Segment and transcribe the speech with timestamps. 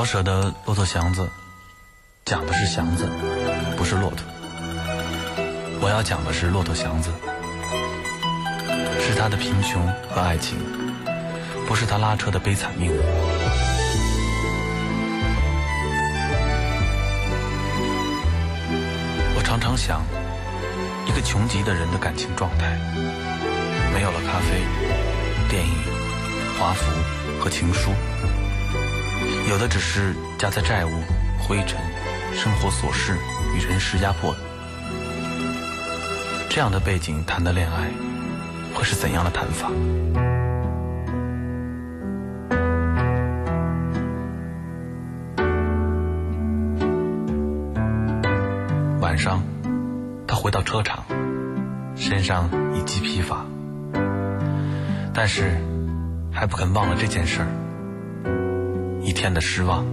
[0.00, 1.24] 老舍的《骆驼祥子》
[2.24, 3.06] 讲的是祥子，
[3.76, 4.20] 不是骆驼。
[5.82, 7.10] 我要讲的是骆驼祥子，
[8.98, 10.56] 是他的贫穷和爱情，
[11.68, 12.98] 不是他拉车的悲惨命运。
[19.36, 20.00] 我常常想，
[21.04, 22.78] 一个穷极的人的感情状态，
[23.92, 24.62] 没有了咖啡、
[25.50, 25.74] 电影、
[26.58, 26.90] 华服
[27.38, 27.90] 和情书，
[29.48, 30.90] 有的只是夹在债务、
[31.40, 31.78] 灰尘、
[32.32, 33.16] 生活琐事
[33.56, 34.34] 与人事压迫。
[36.48, 37.90] 这样的背景谈的恋爱，
[38.74, 39.70] 会是怎样的谈法？
[49.00, 49.42] 晚上，
[50.26, 51.04] 他回到车场，
[51.96, 53.44] 身上一肌疲乏，
[55.12, 55.56] 但是
[56.32, 57.59] 还不肯忘了这件事儿。
[59.10, 59.84] 一天的失望，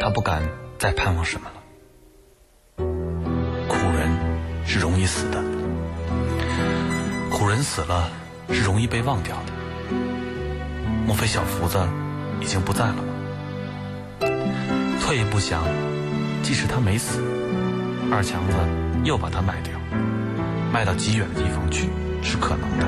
[0.00, 0.42] 他不敢
[0.78, 1.60] 再盼望什么了。
[3.68, 4.08] 苦人
[4.64, 5.44] 是容易死的，
[7.30, 8.08] 苦人死了
[8.48, 9.52] 是容易被忘掉的。
[11.06, 11.86] 莫非小福子
[12.40, 13.04] 已经不在了吗？
[15.02, 15.62] 退一步想，
[16.42, 17.20] 即使他没死。
[18.10, 18.56] 二强子
[19.04, 19.74] 又把他卖掉，
[20.72, 21.90] 卖到极远的地方去
[22.22, 22.86] 是可能的。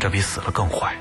[0.00, 0.96] 这比死了更坏。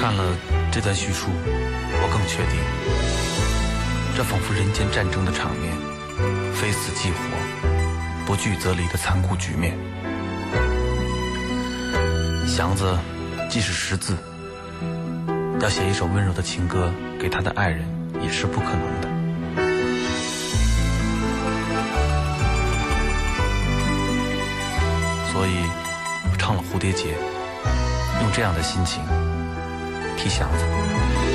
[0.00, 0.24] 看了
[0.72, 2.58] 这段叙述，我更确定，
[4.16, 5.76] 这仿佛人间战争的场面，
[6.54, 7.18] 非死即活，
[8.24, 9.76] 不聚则离的残酷局面。
[12.48, 12.96] 祥子
[13.50, 14.16] 即使识字，
[15.60, 16.90] 要写一首温柔的情歌
[17.20, 17.86] 给他的爱人，
[18.22, 19.08] 也是不可能的。
[25.30, 25.68] 所以，
[26.32, 27.08] 我唱了《蝴蝶结》，
[28.22, 29.02] 用这样的心情
[30.22, 31.29] 提箱子。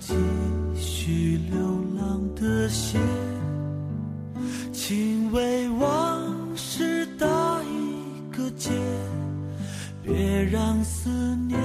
[0.00, 0.14] 继
[0.74, 1.58] 续流
[1.94, 2.98] 浪的鞋，
[4.72, 7.26] 请为往事打
[7.62, 8.70] 一个结，
[10.02, 11.10] 别让思
[11.46, 11.60] 念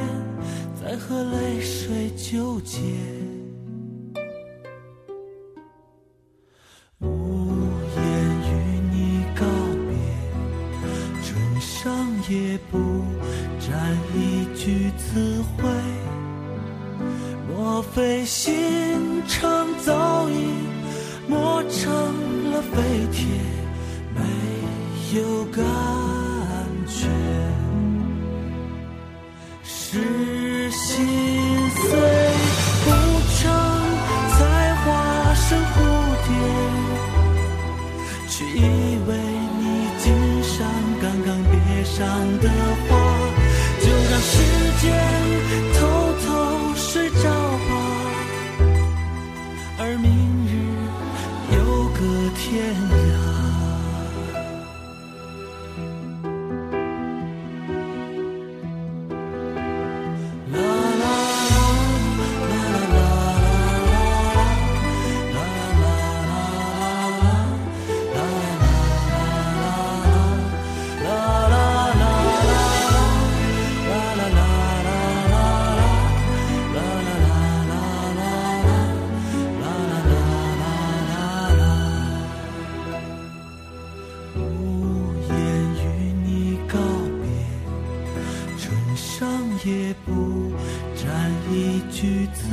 [0.76, 2.82] 再和泪水纠结。
[7.00, 7.08] 无
[7.96, 8.04] 言
[8.52, 8.54] 与
[8.92, 9.46] 你告
[9.88, 9.96] 别。
[11.24, 11.90] 唇上
[12.30, 12.78] 也不
[13.60, 15.64] 沾一句词汇，
[17.76, 20.34] 莫非心肠早已
[21.28, 21.92] 磨成
[22.50, 22.82] 了废
[23.12, 23.26] 铁，
[24.14, 24.22] 没
[25.20, 25.62] 有感
[26.88, 27.10] 觉，
[29.62, 31.06] 是心
[31.70, 32.00] 碎
[32.86, 32.88] 不
[33.36, 33.44] 成
[34.38, 34.40] 才
[34.76, 34.86] 化
[35.34, 35.76] 身蝴
[36.24, 36.32] 蝶。
[38.30, 38.64] 却以
[39.06, 39.10] 为
[39.60, 39.64] 你
[40.00, 40.06] 肩
[40.42, 40.66] 上
[41.02, 42.00] 刚刚别上
[42.40, 42.50] 的
[42.88, 42.95] 花，
[52.56, 52.85] 眼。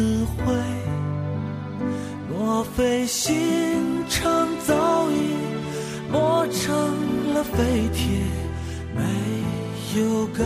[0.03, 0.53] 死灰，
[2.29, 5.37] 莫非心肠早已
[6.11, 8.09] 磨成了废铁，
[8.97, 9.01] 没
[10.01, 10.45] 有感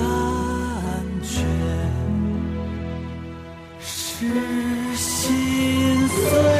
[1.22, 1.40] 觉。
[3.80, 4.26] 是
[4.94, 6.55] 心碎。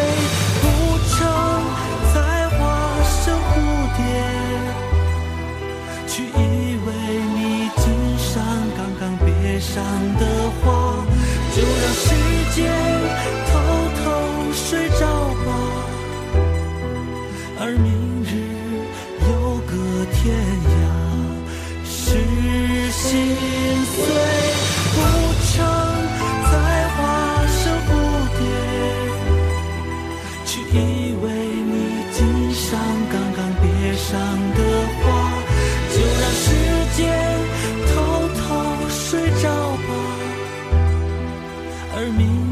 [42.13, 42.46] me.